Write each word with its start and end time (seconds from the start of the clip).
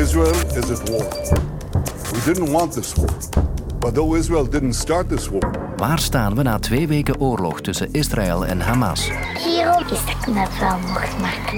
Israel 0.00 0.34
is 0.56 0.70
at 0.70 0.88
war. 0.88 1.04
We 2.14 2.20
didn't 2.22 2.50
want 2.50 2.72
this 2.72 2.96
war. 2.96 3.06
But 3.80 3.94
though 3.94 4.14
Israel 4.14 4.46
didn't 4.46 4.72
start 4.72 5.10
this 5.10 5.28
war, 5.28 5.42
Waar 5.80 5.98
staan 5.98 6.34
we 6.34 6.42
na 6.42 6.58
twee 6.58 6.88
weken 6.88 7.20
oorlog 7.20 7.60
tussen 7.60 7.88
Israël 7.92 8.46
en 8.46 8.60
Hamas? 8.60 9.10
Hierom 9.44 9.82
is 9.82 10.04
dat 10.04 10.34
net 10.34 10.58
wel. 10.58 10.78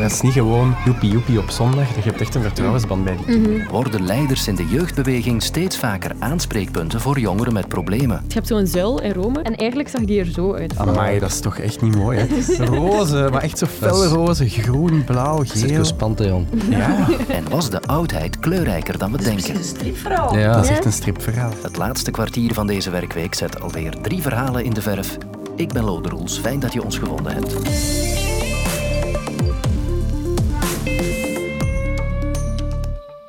Dat 0.00 0.10
is 0.10 0.20
niet 0.20 0.32
gewoon 0.32 0.74
joepie 0.84 1.10
joepie 1.10 1.38
op 1.38 1.50
zondag. 1.50 1.94
Je 1.94 2.00
hebt 2.00 2.20
echt 2.20 2.34
een 2.34 2.42
vertrouwensband 2.42 3.04
bij 3.04 3.16
die 3.16 3.24
kinderen. 3.24 3.68
Worden 3.70 4.06
leiders 4.06 4.48
in 4.48 4.54
de 4.54 4.66
jeugdbeweging 4.66 5.42
steeds 5.42 5.78
vaker 5.78 6.12
aanspreekpunten 6.18 7.00
voor 7.00 7.18
jongeren 7.18 7.52
met 7.52 7.68
problemen? 7.68 8.24
Je 8.28 8.34
hebt 8.34 8.46
zo'n 8.46 8.66
zuil 8.66 9.00
in 9.00 9.12
Rome 9.12 9.42
en 9.42 9.56
eigenlijk 9.56 9.88
zag 9.88 10.00
die 10.00 10.20
er 10.20 10.26
zo 10.26 10.54
uit. 10.54 10.78
Amai, 10.78 11.18
dat 11.18 11.30
is 11.30 11.40
toch 11.40 11.58
echt 11.58 11.80
niet 11.80 11.96
mooi, 11.96 12.18
hè? 12.18 12.26
Roze, 12.64 13.28
maar 13.32 13.42
echt 13.42 13.58
zo 13.58 13.66
fel 13.66 14.04
roze, 14.04 14.48
groen, 14.48 15.04
blauw, 15.04 15.36
geel. 15.36 15.46
Circus 15.46 15.92
Pantheon. 15.92 16.46
Ja, 16.68 17.06
En 17.28 17.44
was 17.50 17.70
de 17.70 17.80
oudheid 17.80 18.38
kleurrijker 18.38 18.98
dan 18.98 19.12
we 19.12 19.22
denken? 19.22 19.54
ja, 20.38 20.54
dat 20.54 20.64
is 20.64 20.70
echt 20.70 20.84
een 20.84 20.92
stripverhaal. 20.92 21.52
Het 21.62 21.76
laatste 21.76 22.10
kwartier 22.10 22.54
van 22.54 22.66
deze 22.66 22.90
werkweek 22.90 23.34
zet 23.34 23.60
alweer 23.60 23.94
drie 24.02 24.11
verhalen 24.20 24.64
in 24.64 24.72
de 24.72 24.82
verf. 24.82 25.16
Ik 25.56 25.72
ben 25.72 25.84
Lode 25.84 26.08
Roels, 26.08 26.38
fijn 26.38 26.60
dat 26.60 26.72
je 26.72 26.82
ons 26.82 26.98
gevonden 26.98 27.32
hebt. 27.32 27.56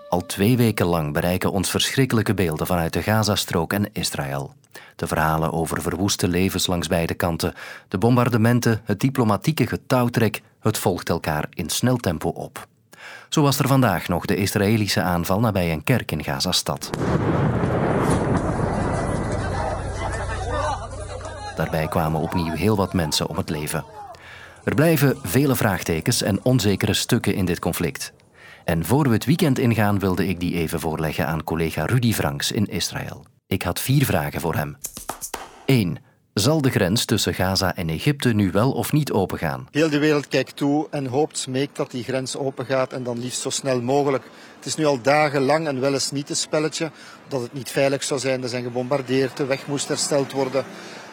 Al 0.10 0.26
twee 0.26 0.58
weken 0.58 0.86
lang 0.86 1.14
bereiken 1.14 1.52
ons 1.52 1.70
verschrikkelijke 1.70 2.34
beelden 2.34 2.68
vanuit 2.68 2.94
de 2.94 3.02
Gazastrook 3.02 3.74
en 3.74 3.90
Israël. 3.92 4.54
De 4.96 5.08
verhalen 5.08 5.52
over 5.52 5.82
verwoeste 5.82 6.28
levens 6.28 6.68
langs 6.68 6.88
beide 6.88 7.14
kanten, 7.14 7.54
de 7.88 7.98
bombardementen, 7.98 8.82
het 8.84 9.00
diplomatieke 9.00 9.68
getouwtrek, 9.68 10.42
het 10.60 10.78
volgt 10.78 11.10
elkaar 11.10 11.48
in 11.50 11.70
snel 11.70 11.98
tempo 11.98 12.30
op. 12.30 12.68
Zo 13.30 13.42
was 13.42 13.60
er 13.60 13.68
vandaag 13.68 14.08
nog 14.08 14.26
de 14.26 14.36
Israëlische 14.36 15.02
aanval 15.02 15.40
nabij 15.40 15.72
een 15.72 15.84
kerk 15.84 16.12
in 16.12 16.24
Gazastad. 16.24 16.90
Daarbij 21.56 21.88
kwamen 21.88 22.22
opnieuw 22.22 22.54
heel 22.54 22.76
wat 22.76 22.94
mensen 22.94 23.30
om 23.30 23.38
het 23.38 23.50
leven. 23.50 23.86
Er 24.64 24.76
blijven 24.76 25.18
vele 25.22 25.56
vraagtekens 25.56 26.22
en 26.22 26.44
onzekere 26.44 26.94
stukken 26.94 27.36
in 27.36 27.46
dit 27.46 27.60
conflict. 27.60 28.14
En 28.64 28.86
voor 28.86 29.08
we 29.08 29.14
het 29.14 29.26
weekend 29.26 29.60
ingaan, 29.60 30.00
wilde 30.00 30.28
ik 30.28 30.40
die 30.40 30.54
even 30.54 30.80
voorleggen 30.80 31.28
aan 31.28 31.44
collega 31.44 31.86
Rudy 31.86 32.14
Franks 32.14 32.52
in 32.52 32.66
Israël. 32.66 33.26
Ik 33.48 33.62
had 33.62 33.80
vier 33.80 34.06
vragen 34.06 34.42
voor 34.42 34.56
hem. 34.56 34.78
1. 35.66 35.98
Zal 36.34 36.62
de 36.62 36.70
grens 36.70 37.06
tussen 37.06 37.34
Gaza 37.34 37.76
en 37.76 37.90
Egypte 37.90 38.34
nu 38.34 38.52
wel 38.52 38.72
of 38.72 38.92
niet 38.92 39.12
opengaan? 39.12 39.68
Heel 39.72 39.90
de 39.90 40.00
wereld 40.00 40.28
kijkt 40.28 40.56
toe 40.56 40.88
en 40.90 41.06
hoopt, 41.06 41.38
smeekt 41.38 41.76
dat 41.76 41.92
die 41.92 42.04
grens 42.04 42.38
open 42.38 42.66
gaat 42.66 42.94
en 42.94 43.04
dan 43.04 43.20
liefst 43.20 43.42
zo 43.42 43.50
snel 43.50 43.82
mogelijk. 43.82 44.24
Het 44.56 44.66
is 44.66 44.76
nu 44.76 44.86
al 44.86 45.02
dagenlang 45.02 45.68
en 45.68 45.80
wel 45.80 45.94
eens 45.94 46.12
niet 46.12 46.30
een 46.30 46.36
spelletje 46.36 46.92
dat 47.28 47.42
het 47.42 47.54
niet 47.54 47.70
veilig 47.70 48.04
zou 48.04 48.20
zijn. 48.20 48.44
Er 48.44 48.50
zijn 48.50 48.64
gebombardeerd, 48.64 49.38
de 49.38 49.46
weg 49.46 49.68
moest 49.68 49.88
hersteld 49.88 50.32
worden. 50.32 50.66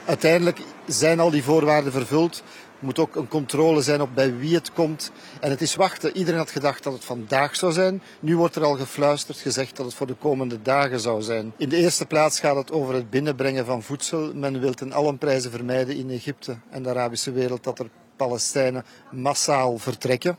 Uiteindelijk 0.05 0.61
zijn 0.87 1.21
al 1.21 1.31
die 1.31 1.43
voorwaarden 1.43 1.93
vervuld. 1.93 2.43
Er 2.81 2.87
moet 2.87 2.99
ook 2.99 3.17
een 3.17 3.29
controle 3.29 3.83
zijn 3.83 4.01
op 4.01 4.15
bij 4.15 4.37
wie 4.37 4.55
het 4.55 4.73
komt. 4.73 5.13
En 5.41 5.51
het 5.51 5.61
is 5.61 5.75
wachten. 5.75 6.17
Iedereen 6.17 6.39
had 6.39 6.51
gedacht 6.51 6.83
dat 6.83 6.93
het 6.93 7.05
vandaag 7.05 7.57
zou 7.57 7.73
zijn. 7.73 8.03
Nu 8.21 8.37
wordt 8.37 8.57
er 8.57 8.65
al 8.65 8.77
gefluisterd, 8.77 9.39
gezegd 9.39 9.77
dat 9.77 9.87
het 9.87 9.95
voor 9.95 10.07
de 10.07 10.15
komende 10.15 10.63
dagen 10.63 11.01
zou 11.01 11.23
zijn. 11.23 11.53
In 11.57 11.69
de 11.69 11.77
eerste 11.77 12.07
plaats 12.07 12.41
gaat 12.41 12.57
het 12.57 12.73
over 12.73 12.95
het 12.95 13.11
binnenbrengen 13.11 13.67
van 13.67 13.83
voedsel. 13.83 14.35
Men 14.35 14.61
wil 14.61 14.75
ten 14.75 14.93
allen 14.93 15.19
prijze 15.19 15.51
vermijden 15.51 15.97
in 15.97 16.11
Egypte 16.11 16.57
en 16.71 16.83
de 16.83 16.89
Arabische 16.89 17.33
wereld 17.33 17.65
dat 17.65 17.79
er 17.79 17.89
Palestijnen 18.17 18.85
massaal 19.11 19.79
vertrekken. 19.79 20.39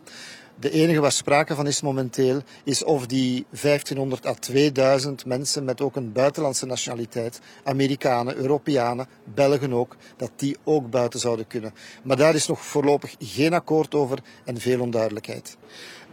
De 0.60 0.72
enige 0.72 1.00
waar 1.00 1.12
sprake 1.12 1.56
van 1.56 1.68
is 1.68 1.82
momenteel, 1.82 2.42
is 2.64 2.84
of 2.84 3.06
die 3.06 3.46
1500 3.50 4.26
à 4.26 4.34
2000 4.34 5.26
mensen 5.26 5.64
met 5.66 5.82
ook 5.82 5.96
een 5.96 6.12
buitenlandse 6.12 6.66
nationaliteit, 6.66 7.42
Amerikanen, 7.64 8.36
Europeanen, 8.36 9.08
Belgen 9.24 9.74
ook, 9.74 9.96
dat 10.18 10.32
die 10.36 10.58
ook 10.64 10.90
buiten 10.90 11.20
zouden 11.20 11.48
kunnen. 11.48 11.74
Maar 12.04 12.18
daar 12.18 12.36
is 12.36 12.48
nog 12.48 12.60
voorlopig 12.60 13.16
geen 13.20 13.54
akkoord 13.54 13.96
over 13.96 14.20
en 14.46 14.58
veel 14.58 14.82
onduidelijkheid. 14.82 15.58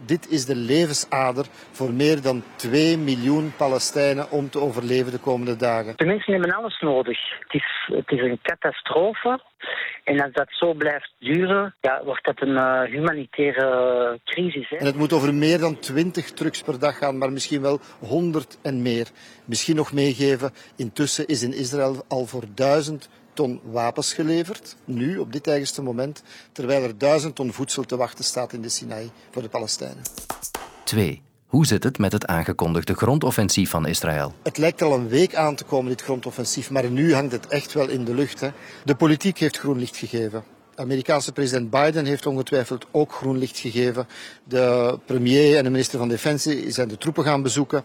Dit 0.05 0.31
is 0.31 0.45
de 0.45 0.55
levensader 0.55 1.45
voor 1.71 1.91
meer 1.93 2.21
dan 2.21 2.43
2 2.55 2.97
miljoen 2.97 3.53
Palestijnen 3.57 4.31
om 4.31 4.49
te 4.49 4.59
overleven 4.59 5.11
de 5.11 5.19
komende 5.19 5.55
dagen. 5.55 5.93
De 5.95 6.05
mensen 6.05 6.33
hebben 6.33 6.55
alles 6.55 6.79
nodig. 6.79 7.19
Het 7.39 7.53
is, 7.53 7.89
het 7.95 8.11
is 8.11 8.19
een 8.19 8.39
catastrofe. 8.41 9.41
En 10.03 10.21
als 10.21 10.31
dat 10.31 10.47
zo 10.49 10.73
blijft 10.73 11.13
duren, 11.19 11.75
ja, 11.81 12.01
wordt 12.03 12.25
dat 12.25 12.41
een 12.41 12.55
uh, 12.55 12.81
humanitaire 12.81 14.19
crisis. 14.29 14.69
Hè? 14.69 14.75
En 14.75 14.85
het 14.85 14.95
moet 14.95 15.13
over 15.13 15.33
meer 15.33 15.59
dan 15.59 15.79
20 15.79 16.31
trucks 16.31 16.61
per 16.61 16.79
dag 16.79 16.97
gaan, 16.97 17.17
maar 17.17 17.31
misschien 17.31 17.61
wel 17.61 17.79
100 17.99 18.57
en 18.61 18.81
meer. 18.81 19.11
Misschien 19.45 19.75
nog 19.75 19.93
meegeven, 19.93 20.53
intussen 20.75 21.27
is 21.27 21.43
in 21.43 21.53
Israël 21.53 22.05
al 22.07 22.25
voor 22.25 22.43
1000 22.53 23.09
ton 23.33 23.59
wapens 23.63 24.13
geleverd, 24.13 24.75
nu 24.85 25.17
op 25.17 25.33
dit 25.33 25.47
eigenste 25.47 25.81
moment, 25.81 26.23
terwijl 26.51 26.83
er 26.83 26.97
1000 26.97 27.35
ton 27.35 27.53
voedsel 27.53 27.83
te 27.83 27.97
wachten 27.97 28.23
staat 28.23 28.53
in 28.53 28.61
de 28.61 28.69
Sinaï 28.69 29.09
voor 29.31 29.41
de 29.41 29.49
Palestijnen. 29.49 30.03
2. 30.83 31.21
Hoe 31.45 31.65
zit 31.65 31.83
het 31.83 31.97
met 31.97 32.11
het 32.11 32.25
aangekondigde 32.25 32.93
grondoffensief 32.93 33.69
van 33.69 33.87
Israël? 33.87 34.33
Het 34.43 34.57
lijkt 34.57 34.81
al 34.81 34.93
een 34.93 35.07
week 35.07 35.35
aan 35.35 35.55
te 35.55 35.63
komen, 35.63 35.89
dit 35.89 36.01
grondoffensief, 36.01 36.69
maar 36.71 36.89
nu 36.89 37.13
hangt 37.13 37.31
het 37.31 37.47
echt 37.47 37.73
wel 37.73 37.89
in 37.89 38.05
de 38.05 38.13
lucht. 38.13 38.39
Hè. 38.39 38.49
De 38.85 38.95
politiek 38.95 39.37
heeft 39.37 39.59
groen 39.59 39.79
licht 39.79 39.97
gegeven. 39.97 40.43
Amerikaanse 40.79 41.31
president 41.31 41.69
Biden 41.69 42.05
heeft 42.05 42.25
ongetwijfeld 42.25 42.85
ook 42.91 43.13
groen 43.13 43.37
licht 43.37 43.57
gegeven. 43.57 44.07
De 44.43 44.97
premier 45.05 45.57
en 45.57 45.63
de 45.63 45.69
minister 45.69 45.99
van 45.99 46.07
Defensie 46.07 46.71
zijn 46.71 46.87
de 46.87 46.97
troepen 46.97 47.23
gaan 47.23 47.41
bezoeken 47.41 47.83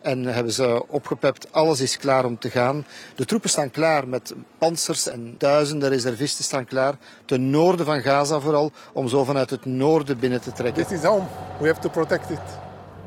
en 0.00 0.24
hebben 0.24 0.52
ze 0.52 0.84
opgepept. 0.88 1.52
Alles 1.52 1.80
is 1.80 1.96
klaar 1.96 2.24
om 2.24 2.38
te 2.38 2.50
gaan. 2.50 2.86
De 3.14 3.24
troepen 3.24 3.50
staan 3.50 3.70
klaar 3.70 4.08
met 4.08 4.34
panzers 4.58 5.08
en 5.08 5.34
duizenden 5.38 5.88
reservisten 5.88 6.44
staan 6.44 6.64
klaar. 6.64 6.94
Ten 7.24 7.50
noorden 7.50 7.86
van 7.86 8.00
Gaza 8.00 8.40
vooral, 8.40 8.72
om 8.92 9.08
zo 9.08 9.24
vanuit 9.24 9.50
het 9.50 9.64
noorden 9.64 10.18
binnen 10.18 10.40
te 10.40 10.52
trekken. 10.52 10.86
This 10.86 10.98
is 10.98 11.04
home. 11.04 11.24
We 11.60 11.66
have 11.66 11.80
to 11.80 11.88
protect 11.88 12.30
it. 12.30 12.38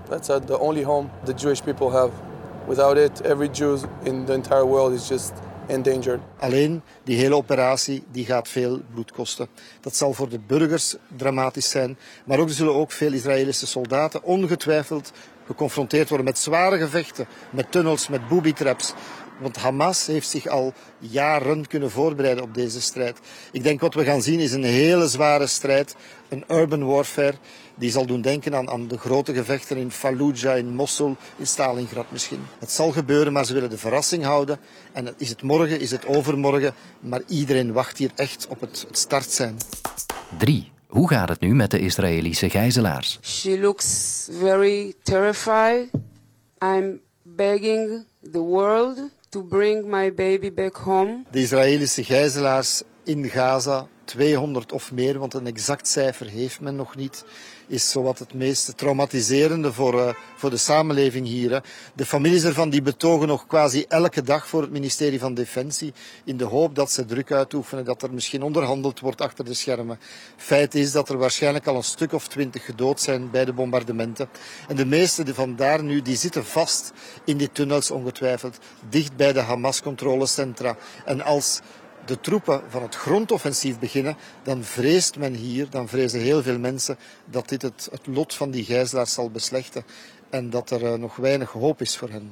That's 0.09 0.28
the 0.28 0.59
only 0.59 0.83
home 0.83 1.07
the 1.23 1.33
Jewish 1.33 1.61
people 1.61 1.91
have. 1.91 2.11
Without 2.67 2.97
it, 2.97 3.22
every 3.22 3.49
Jew 3.51 3.78
in 4.03 4.25
the 4.25 4.33
entire 4.33 4.66
world 4.66 4.94
is 4.94 5.07
just 5.07 5.31
endangered. 5.69 6.19
Alleen 6.40 6.81
die 7.03 7.18
hele 7.18 7.35
operatie 7.35 8.03
die 8.12 8.25
gaat 8.25 8.47
veel 8.47 8.81
bloed 8.94 9.12
kosten. 9.12 9.47
Dat 9.81 9.96
zal 9.96 10.13
voor 10.13 10.30
de 10.30 10.40
burgers 10.40 10.96
dramatisch 11.18 11.69
zijn, 11.69 11.97
maar 12.25 12.40
ook 12.40 12.50
zullen 12.50 12.74
ook 12.75 12.91
veel 12.91 13.13
Israëlische 13.13 13.68
soldaten 13.68 14.24
ongetwijfeld 14.24 15.12
geconfronteerd 15.46 16.09
worden 16.09 16.28
met 16.28 16.38
zware 16.38 16.78
gevechten, 16.78 17.28
met 17.50 17.72
tunnels, 17.72 18.08
met 18.08 18.28
booby 18.28 18.53
traps. 18.53 18.94
Want 19.40 19.58
Hamas 19.58 20.06
heeft 20.06 20.29
zich 20.29 20.47
al 20.47 20.74
jaren 21.00 21.68
kunnen 21.68 21.91
voorbereiden 21.91 22.44
op 22.44 22.53
deze 22.53 22.81
strijd. 22.81 23.19
Ik 23.52 23.63
denk 23.63 23.81
wat 23.81 23.94
we 23.94 24.03
gaan 24.03 24.22
zien 24.22 24.40
is 24.40 24.52
een 24.52 24.63
hele 24.63 25.08
zware 25.08 25.47
strijd, 25.47 25.96
een 26.29 26.44
urban 26.47 26.85
warfare, 26.85 27.34
die 27.79 27.91
zal 27.91 28.06
doen 28.06 28.22
denken 28.22 28.56
aan, 28.56 28.69
aan 28.69 28.88
de 28.88 28.97
grote 28.97 29.34
gevechten 29.34 29.78
in 29.78 29.91
Fallujah, 29.91 30.57
in 30.57 30.75
Mosul, 30.75 31.16
in 31.38 31.47
Stalingrad 31.47 32.12
misschien. 32.12 32.40
Het 32.59 32.72
zal 32.72 32.91
gebeuren, 32.91 33.34
maar 33.34 33.45
ze 33.45 33.53
willen 33.53 33.69
de 33.69 33.78
verrassing 33.78 34.23
houden. 34.23 34.59
En 34.91 35.13
is 35.17 35.29
het 35.29 35.41
morgen, 35.41 35.79
is 35.79 35.91
het 35.91 36.06
overmorgen, 36.06 36.73
maar 37.00 37.22
iedereen 37.28 37.73
wacht 37.73 37.97
hier 37.97 38.12
echt 38.16 38.47
op 38.47 38.62
het, 38.62 38.85
het 38.88 38.97
start 38.97 39.31
zijn. 39.31 39.57
3. 40.38 40.72
Hoe 40.88 41.09
gaat 41.09 41.29
het 41.29 41.40
nu 41.40 41.56
met 41.56 41.72
de 41.72 41.79
Israëlische 41.79 42.50
gijzelaars? 42.50 43.19
She 43.22 43.59
looks 43.59 44.28
very 44.31 44.94
terrified. 45.03 45.90
I'm 46.63 47.00
begging 47.22 48.06
the 48.31 48.40
world 48.40 48.97
to 49.29 49.44
bring 49.44 49.85
my 49.85 50.13
baby 50.13 50.53
back 50.53 50.75
home. 50.75 51.23
De 51.31 51.41
Israëlische 51.41 52.03
gijzelaars 52.03 52.81
in 53.03 53.29
Gaza, 53.29 53.88
200 54.09 54.72
of 54.72 54.92
meer, 54.92 55.20
want 55.20 55.34
een 55.34 55.47
exact 55.47 55.88
cijfer 55.88 56.28
heeft 56.28 56.59
men 56.59 56.75
nog 56.75 56.96
niet, 56.96 57.25
is 57.68 57.90
zowat 57.90 58.20
het 58.20 58.34
meest 58.34 58.78
traumatiserende 58.78 59.74
voor, 59.74 59.94
uh, 59.94 60.09
voor 60.36 60.50
de 60.50 60.58
samenleving 60.58 61.28
hier. 61.28 61.52
Hè. 61.52 61.59
De 61.96 62.06
families 62.06 62.44
ervan 62.44 62.70
die 62.70 62.82
betogen 62.82 63.28
nog 63.28 63.47
quasi 63.47 63.85
elke 63.88 64.22
dag 64.22 64.47
voor 64.47 64.61
het 64.61 64.72
ministerie 64.72 65.20
van 65.20 65.34
Defensie 65.34 65.94
in 66.23 66.38
de 66.38 66.44
hoop 66.44 66.76
dat 66.76 66.91
ze 66.91 67.06
druk 67.06 67.32
uitoefenen, 67.32 67.85
dat 67.85 68.02
er 68.02 68.14
misschien 68.14 68.44
onderhandeld 68.44 69.00
wordt 69.00 69.22
achter 69.22 69.46
de 69.46 69.53
schermen. 69.53 70.00
Feit 70.38 70.76
is 70.76 70.91
dat 70.91 71.09
er 71.09 71.17
waarschijnlijk 71.17 71.67
al 71.67 71.76
een 71.76 71.84
stuk 71.84 72.14
of 72.14 72.28
twintig 72.28 72.66
gedood 72.66 73.02
zijn 73.02 73.32
bij 73.32 73.46
de 73.46 73.53
bombardementen. 73.53 74.29
En 74.67 74.76
de 74.76 74.85
meeste 74.85 75.34
van 75.34 75.55
daar 75.55 75.84
nu, 75.84 76.02
die 76.02 76.17
zitten 76.17 76.46
vast 76.46 76.91
in 77.23 77.38
die 77.38 77.52
tunnels 77.52 77.91
ongetwijfeld, 77.91 78.58
dicht 78.90 79.16
bij 79.16 79.34
de 79.34 79.41
Hamas-controlecentra. 79.41 80.78
En 81.05 81.22
als 81.22 81.59
de 82.05 82.19
troepen 82.19 82.61
van 82.69 82.81
het 82.81 82.96
grondoffensief 82.96 83.79
beginnen, 83.79 84.17
dan 84.43 84.63
vreest 84.63 85.17
men 85.17 85.34
hier, 85.34 85.69
dan 85.69 85.87
vrezen 85.87 86.19
heel 86.19 86.41
veel 86.41 86.59
mensen 86.59 86.97
dat 87.25 87.49
dit 87.49 87.61
het, 87.61 87.87
het 87.91 88.07
lot 88.07 88.34
van 88.34 88.51
die 88.51 88.63
gijzelaars 88.63 89.13
zal 89.13 89.29
beslechten 89.29 89.84
en 90.29 90.49
dat 90.49 90.72
er 90.72 90.81
uh, 90.81 90.93
nog 90.93 91.16
weinig 91.16 91.51
hoop 91.51 91.81
is 91.81 91.97
voor 91.97 92.09
hen. 92.09 92.31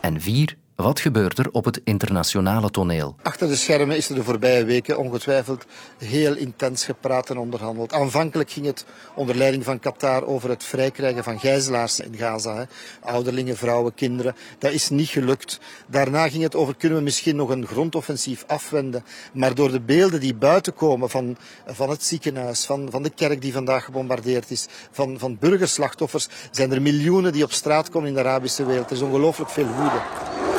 En 0.00 0.20
vier, 0.20 0.56
Wat 0.82 1.00
gebeurt 1.00 1.38
er 1.38 1.48
op 1.52 1.64
het 1.64 1.80
internationale 1.84 2.70
toneel? 2.70 3.16
Achter 3.22 3.48
de 3.48 3.56
schermen 3.56 3.96
is 3.96 4.08
er 4.08 4.14
de 4.14 4.22
voorbije 4.22 4.64
weken 4.64 4.98
ongetwijfeld 4.98 5.64
heel 5.98 6.36
intens 6.36 6.84
gepraat 6.84 7.30
en 7.30 7.38
onderhandeld. 7.38 7.92
Aanvankelijk 7.92 8.50
ging 8.50 8.66
het 8.66 8.84
onder 9.14 9.36
leiding 9.36 9.64
van 9.64 9.78
Qatar 9.78 10.26
over 10.26 10.48
het 10.48 10.64
vrijkrijgen 10.64 11.24
van 11.24 11.40
gijzelaars 11.40 12.00
in 12.00 12.16
Gaza. 12.16 12.56
Hè. 12.56 12.62
Ouderlingen, 13.00 13.56
vrouwen, 13.56 13.94
kinderen. 13.94 14.34
Dat 14.58 14.72
is 14.72 14.90
niet 14.90 15.08
gelukt. 15.08 15.60
Daarna 15.86 16.28
ging 16.28 16.42
het 16.42 16.54
over 16.54 16.76
kunnen 16.76 16.98
we 16.98 17.04
misschien 17.04 17.36
nog 17.36 17.48
een 17.48 17.66
grondoffensief 17.66 18.44
afwenden. 18.46 19.04
Maar 19.32 19.54
door 19.54 19.70
de 19.70 19.80
beelden 19.80 20.20
die 20.20 20.34
buiten 20.34 20.74
komen 20.74 21.10
van, 21.10 21.36
van 21.66 21.90
het 21.90 22.04
ziekenhuis, 22.04 22.64
van, 22.64 22.88
van 22.90 23.02
de 23.02 23.10
kerk 23.10 23.40
die 23.40 23.52
vandaag 23.52 23.84
gebombardeerd 23.84 24.50
is, 24.50 24.66
van, 24.90 25.18
van 25.18 25.36
burgerslachtoffers, 25.40 26.28
zijn 26.50 26.72
er 26.72 26.82
miljoenen 26.82 27.32
die 27.32 27.44
op 27.44 27.52
straat 27.52 27.88
komen 27.88 28.08
in 28.08 28.14
de 28.14 28.20
Arabische 28.20 28.66
wereld. 28.66 28.90
Er 28.90 28.96
is 28.96 29.02
ongelooflijk 29.02 29.50
veel 29.50 29.66
woede. 29.66 30.51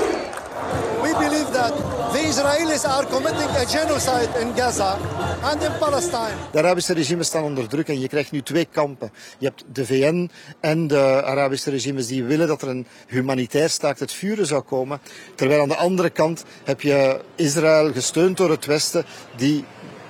The 2.23 2.29
Israelis 2.29 2.85
are 2.85 3.05
committing 3.05 3.49
a 3.49 3.65
genocide 3.65 4.31
in 4.41 4.55
Gaza 4.55 4.97
and 5.43 5.61
in 5.61 5.71
Palestine. 5.79 6.35
De 6.51 6.57
Arabische 6.57 6.93
regimes 6.93 7.27
staan 7.27 7.43
onder 7.43 7.67
druk 7.67 7.87
en 7.87 7.99
je 7.99 8.07
krijgt 8.07 8.31
nu 8.31 8.41
twee 8.41 8.65
kampen. 8.65 9.11
Je 9.37 9.45
hebt 9.45 9.63
de 9.71 9.85
VN 9.85 10.29
en 10.59 10.87
de 10.87 11.23
Arabische 11.23 11.69
regimes 11.69 12.07
die 12.07 12.23
willen 12.23 12.47
dat 12.47 12.61
er 12.61 12.67
een 12.67 12.87
humanitair 13.07 13.69
staakt 13.69 13.99
het 13.99 14.11
vuren 14.11 14.45
zou 14.45 14.61
komen. 14.61 14.99
Terwijl 15.35 15.61
aan 15.61 15.67
de 15.67 15.75
andere 15.75 16.09
kant 16.09 16.43
heb 16.63 16.81
je 16.81 17.19
Israël 17.35 17.91
gesteund 17.91 18.37
door 18.37 18.49
het 18.49 18.65
Westen 18.65 19.05
die 19.35 19.65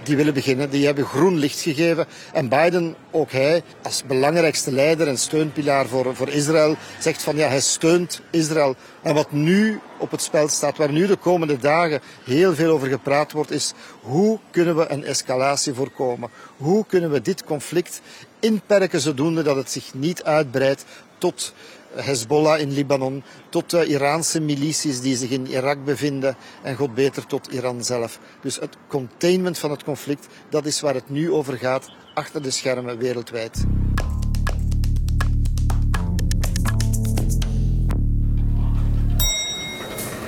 die 0.06 0.16
willen 0.16 0.34
beginnen. 0.34 0.70
Die 0.70 0.86
hebben 0.86 1.06
groen 1.06 1.38
licht 1.38 1.62
gegeven. 1.62 2.06
En 2.34 2.50
Biden, 2.50 2.96
ook 3.12 3.32
hij, 3.32 3.64
als 3.82 4.04
belangrijkste 4.04 4.72
leider 4.72 5.08
en 5.08 5.18
steunpilaar 5.18 5.86
voor, 5.86 6.16
voor 6.16 6.30
Israël, 6.30 6.76
zegt 7.00 7.24
van 7.24 7.36
ja, 7.36 7.48
hij 7.48 7.62
steunt 7.62 8.22
Israël. 8.32 8.76
En 9.02 9.14
wat 9.14 9.32
nu 9.32 9.80
op 9.98 10.12
het 10.12 10.22
spel 10.22 10.48
staat, 10.48 10.78
waar 10.78 10.92
nu 10.92 11.08
de 11.08 11.16
komende 11.16 11.58
dagen 11.58 12.02
heel 12.24 12.56
veel 12.56 12.74
over 12.74 12.88
gepraat 12.88 13.32
wordt, 13.32 13.52
is 13.52 13.74
hoe 14.02 14.40
kunnen 14.52 14.76
we 14.76 14.92
een 14.92 15.06
escalatie 15.06 15.74
voorkomen? 15.74 16.30
Hoe 16.58 16.86
kunnen 16.86 17.12
we 17.12 17.22
dit 17.22 17.44
conflict 17.44 18.02
inperken 18.40 19.00
zodoende 19.00 19.44
dat 19.44 19.56
het 19.56 19.72
zich 19.72 19.94
niet 19.94 20.24
uitbreidt 20.24 20.86
tot 21.18 21.54
Hezbollah 21.96 22.60
in 22.60 22.72
Libanon, 22.72 23.24
tot 23.50 23.70
de 23.70 23.86
Iraanse 23.86 24.42
milities 24.42 25.02
die 25.02 25.16
zich 25.16 25.30
in 25.30 25.48
Irak 25.48 25.86
bevinden 25.86 26.36
en 26.62 26.76
god 26.76 26.94
beter 26.94 27.26
tot 27.26 27.48
Iran 27.48 27.84
zelf. 27.84 28.20
Dus 28.42 28.60
het 28.60 28.78
containment 28.88 29.60
van 29.60 29.72
het 29.72 29.84
conflict, 29.84 30.28
dat 30.50 30.66
is 30.66 30.82
waar 30.82 30.94
het 30.94 31.10
nu 31.10 31.32
over 31.32 31.58
gaat, 31.58 31.90
achter 32.14 32.42
de 32.42 32.52
schermen 32.52 32.98
wereldwijd. 32.98 33.66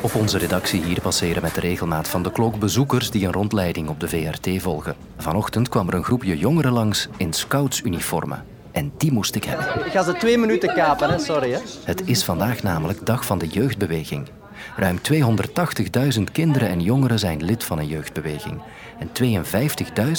Op 0.01 0.15
onze 0.15 0.37
redactie 0.37 0.83
hier 0.83 1.01
passeren 1.01 1.41
met 1.41 1.55
de 1.55 1.61
regelmaat 1.61 2.07
van 2.07 2.23
de 2.23 2.31
klok 2.31 2.59
bezoekers 2.59 3.11
die 3.11 3.25
een 3.25 3.31
rondleiding 3.31 3.89
op 3.89 3.99
de 3.99 4.07
VRT 4.07 4.61
volgen. 4.61 4.95
Vanochtend 5.17 5.69
kwam 5.69 5.87
er 5.87 5.93
een 5.93 6.03
groepje 6.03 6.37
jongeren 6.37 6.71
langs 6.71 7.07
in 7.17 7.33
scoutsuniformen. 7.33 8.54
En 8.75 8.91
die 8.97 9.11
moest 9.11 9.35
ik 9.35 9.43
hebben. 9.43 9.85
Ik 9.85 9.91
ga 9.91 10.03
ze 10.03 10.13
twee 10.13 10.37
minuten 10.37 10.73
kapen, 10.73 11.09
hè? 11.09 11.19
sorry. 11.19 11.51
Hè? 11.51 11.59
Het 11.83 12.01
is 12.05 12.23
vandaag 12.23 12.63
namelijk 12.63 13.05
dag 13.05 13.25
van 13.25 13.37
de 13.37 13.47
jeugdbeweging. 13.47 14.27
Ruim 14.75 14.99
280.000 16.17 16.23
kinderen 16.31 16.69
en 16.69 16.81
jongeren 16.81 17.19
zijn 17.19 17.43
lid 17.43 17.63
van 17.63 17.79
een 17.79 17.87
jeugdbeweging. 17.87 18.61
En 18.99 19.09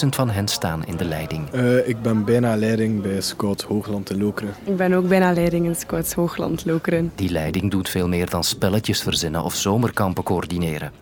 52.000 0.02 0.08
van 0.08 0.30
hen 0.30 0.48
staan 0.48 0.84
in 0.86 0.96
de 0.96 1.04
leiding. 1.04 1.54
Uh, 1.54 1.88
ik 1.88 2.02
ben 2.02 2.24
bijna 2.24 2.56
leiding 2.56 3.02
bij 3.02 3.20
Scouts 3.20 3.64
Hoogland 3.64 4.10
in 4.10 4.22
Lokeren. 4.22 4.54
Ik 4.64 4.76
ben 4.76 4.92
ook 4.92 5.08
bijna 5.08 5.32
leiding 5.32 5.66
in 5.66 5.76
Scouts 5.76 6.12
Hoogland 6.12 6.64
Lokeren. 6.64 7.12
Die 7.14 7.30
leiding 7.30 7.70
doet 7.70 7.88
veel 7.88 8.08
meer 8.08 8.30
dan 8.30 8.44
spelletjes 8.44 9.02
verzinnen 9.02 9.42
of 9.42 9.54
zomerkampen 9.54 10.22
coördineren. 10.22 10.92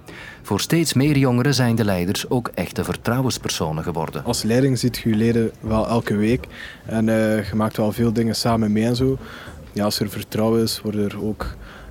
Voor 0.44 0.60
steeds 0.60 0.92
meer 0.92 1.16
jongeren 1.16 1.54
zijn 1.54 1.74
de 1.74 1.84
leiders 1.84 2.30
ook 2.30 2.50
echte 2.54 2.84
vertrouwenspersonen 2.84 3.84
geworden. 3.84 4.24
Als 4.24 4.42
leiding 4.42 4.78
ziet 4.78 4.98
je 4.98 5.08
je 5.08 5.14
leden 5.14 5.50
wel 5.60 5.88
elke 5.88 6.16
week 6.16 6.46
en 6.86 7.06
uh, 7.06 7.48
je 7.48 7.54
maakt 7.54 7.76
wel 7.76 7.92
veel 7.92 8.12
dingen 8.12 8.34
samen 8.34 8.72
mee 8.72 8.84
en 8.84 8.96
zo. 8.96 9.18
Ja, 9.72 9.84
als 9.84 10.00
er 10.00 10.10
vertrouwen 10.10 10.62
is, 10.62 10.80
worden 10.80 11.10
er 11.10 11.24
ook 11.24 11.46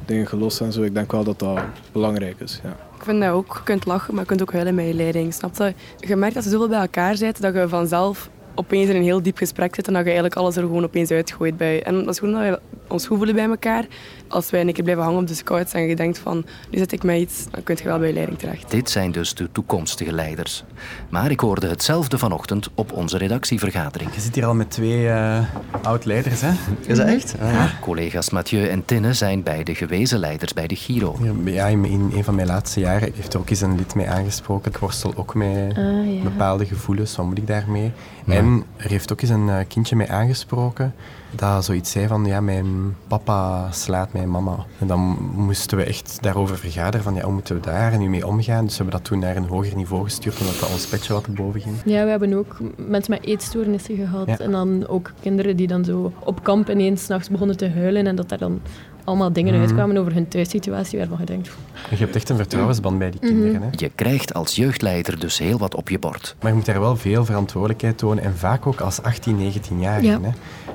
dingen 0.05 0.27
gelost 0.27 0.61
en 0.61 0.71
zo. 0.71 0.81
Ik 0.81 0.93
denk 0.93 1.11
wel 1.11 1.23
dat 1.23 1.39
dat 1.39 1.59
belangrijk 1.91 2.39
is. 2.39 2.59
Ja. 2.63 2.69
Ik 2.97 3.03
vind 3.03 3.21
dat 3.21 3.29
ook. 3.29 3.53
Je 3.53 3.63
kunt 3.63 3.85
lachen, 3.85 4.13
maar 4.13 4.23
je 4.23 4.29
kunt 4.29 4.41
ook 4.41 4.53
huilen 4.53 4.75
met 4.75 4.87
je 4.87 4.93
leiding. 4.93 5.33
Snap 5.33 5.57
je? 5.57 5.73
Je 5.99 6.15
merkt 6.15 6.33
dat 6.33 6.43
ze 6.43 6.49
zoveel 6.49 6.67
bij 6.67 6.79
elkaar 6.79 7.15
zitten 7.15 7.43
dat 7.43 7.53
je 7.53 7.67
vanzelf 7.69 8.29
opeens 8.55 8.89
in 8.89 8.95
een 8.95 9.03
heel 9.03 9.21
diep 9.21 9.37
gesprek 9.37 9.75
zit 9.75 9.87
en 9.87 9.93
dat 9.93 10.01
je 10.01 10.09
eigenlijk 10.09 10.39
alles 10.39 10.55
er 10.55 10.61
gewoon 10.61 10.83
opeens 10.83 11.11
uitgooit 11.11 11.57
bij. 11.57 11.83
En 11.83 11.95
dat 11.95 12.07
is 12.07 12.19
gewoon 12.19 12.33
dat 12.33 12.43
we 12.43 12.59
ons 12.93 13.07
goed 13.07 13.17
voelen 13.17 13.35
bij 13.35 13.45
elkaar. 13.45 13.85
Als 14.27 14.49
wij 14.49 14.61
een 14.61 14.73
keer 14.73 14.83
blijven 14.83 15.03
hangen 15.03 15.21
op 15.21 15.27
de 15.27 15.33
scouts 15.33 15.73
en 15.73 15.81
je 15.81 15.95
denkt 15.95 16.17
van 16.17 16.45
nu 16.69 16.77
zit 16.77 16.91
ik 16.91 17.03
met 17.03 17.19
iets, 17.19 17.45
dan 17.51 17.63
kun 17.63 17.77
je 17.77 17.83
wel 17.83 17.97
bij 17.97 18.07
je 18.07 18.13
leiding 18.13 18.39
terecht. 18.39 18.71
Dit 18.71 18.89
zijn 18.89 19.11
dus 19.11 19.33
de 19.33 19.51
toekomstige 19.51 20.11
leiders. 20.11 20.63
Maar 21.09 21.31
ik 21.31 21.39
hoorde 21.39 21.67
hetzelfde 21.67 22.17
vanochtend 22.17 22.69
op 22.75 22.91
onze 22.91 23.17
redactievergadering. 23.17 24.13
Je 24.13 24.21
zit 24.21 24.35
hier 24.35 24.45
al 24.45 24.53
met 24.53 24.71
twee 24.71 25.03
uh, 25.03 25.39
oud-leiders, 25.81 26.41
hè? 26.41 26.51
Is 26.85 26.97
dat 26.97 27.07
echt? 27.07 27.35
Ah, 27.41 27.51
ja. 27.51 27.71
Collega's 27.81 28.29
Mathieu 28.29 28.67
en 28.67 28.85
Tinne 28.85 29.13
zijn 29.13 29.43
beide 29.43 29.75
gewezen 29.75 30.19
leiders 30.19 30.53
bij 30.53 30.67
de 30.67 30.75
Giro. 30.75 31.17
Ja, 31.43 31.67
in 31.67 32.11
een 32.13 32.23
van 32.23 32.35
mijn 32.35 32.47
laatste 32.47 32.79
jaren 32.79 33.11
heeft 33.15 33.33
er 33.33 33.39
ook 33.39 33.49
eens 33.49 33.61
een 33.61 33.75
lid 33.75 33.95
mee 33.95 34.09
aangesproken. 34.09 34.71
Ik 34.71 34.77
worstel 34.77 35.13
ook 35.15 35.35
met 35.35 35.77
ah, 35.77 36.15
ja. 36.15 36.23
bepaalde 36.23 36.65
gevoelens, 36.65 37.15
wat 37.15 37.25
moet 37.25 37.37
ik 37.37 37.47
daarmee? 37.47 37.91
En 38.27 38.63
er 38.77 38.89
heeft 38.89 39.11
ook 39.11 39.21
eens 39.21 39.29
een 39.29 39.49
eh, 39.49 39.57
kindje 39.67 39.95
mee 39.95 40.11
aangesproken 40.11 40.93
dat 41.35 41.65
zoiets 41.65 41.91
zei 41.91 42.07
van 42.07 42.25
ja, 42.25 42.41
mijn 42.41 42.95
papa 43.07 43.71
slaat 43.71 44.13
mijn 44.13 44.29
mama. 44.31 44.65
En 44.79 44.87
dan 44.87 45.17
moesten 45.35 45.77
we 45.77 45.83
echt 45.83 46.17
daarover 46.21 46.57
vergaderen 46.57 47.03
van 47.03 47.13
ja, 47.13 47.23
hoe 47.23 47.33
moeten 47.33 47.55
we 47.55 47.61
daar 47.61 47.97
nu 47.97 48.09
mee 48.09 48.27
omgaan. 48.27 48.65
Dus 48.65 48.77
we 48.77 48.83
hebben 48.83 49.01
dat 49.01 49.09
toen 49.09 49.19
naar 49.19 49.35
een 49.35 49.47
hoger 49.47 49.75
niveau 49.75 50.03
gestuurd, 50.03 50.39
omdat 50.39 50.59
dat 50.59 50.71
ons 50.71 50.85
petje 50.85 51.13
wat 51.13 51.35
boven 51.35 51.61
ging. 51.61 51.75
Ja, 51.85 52.03
we 52.03 52.09
hebben 52.09 52.33
ook 52.33 52.57
mensen 52.75 53.13
met 53.13 53.25
eetstoornissen 53.25 53.95
gehad. 53.95 54.39
En 54.39 54.51
dan 54.51 54.87
ook 54.87 55.11
kinderen 55.21 55.55
die 55.55 55.67
dan 55.67 55.85
zo 55.85 56.11
op 56.19 56.43
kamp 56.43 56.69
ineens 56.69 57.03
s'nachts 57.03 57.29
begonnen 57.29 57.57
te 57.57 57.69
huilen 57.69 58.07
en 58.07 58.15
dat 58.15 58.29
daar 58.29 58.37
dan 58.37 58.61
allemaal 59.03 59.33
dingen 59.33 59.53
mm. 59.53 59.61
uitkwamen 59.61 59.97
over 59.97 60.13
hun 60.13 60.27
thuissituatie 60.27 60.97
waarvan 60.97 61.17
je 61.19 61.25
denkt... 61.25 61.49
Je 61.89 61.95
hebt 61.95 62.15
echt 62.15 62.29
een 62.29 62.35
vertrouwensband 62.35 62.97
bij 62.97 63.09
die 63.09 63.19
mhm. 63.21 63.29
kinderen. 63.31 63.61
Hè? 63.61 63.67
Je 63.71 63.91
krijgt 63.95 64.33
als 64.33 64.55
jeugdleider 64.55 65.19
dus 65.19 65.37
heel 65.37 65.57
wat 65.57 65.75
op 65.75 65.89
je 65.89 65.99
bord. 65.99 66.35
Maar 66.41 66.49
je 66.49 66.57
moet 66.57 66.65
daar 66.65 66.79
wel 66.79 66.95
veel 66.95 67.25
verantwoordelijkheid 67.25 67.97
tonen 67.97 68.23
en 68.23 68.37
vaak 68.37 68.67
ook 68.67 68.81
als 68.81 69.01
18, 69.01 69.53
19-jarige. 69.53 70.07
Ja. 70.07 70.19